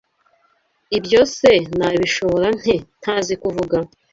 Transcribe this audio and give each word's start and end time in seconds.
Ibyo 0.97 1.21
se 1.35 1.51
nabishobora 1.77 2.47
nte 2.59 2.75
ntazi 3.01 3.33
kuvuga 3.41 3.77